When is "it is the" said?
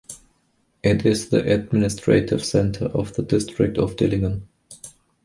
0.81-1.43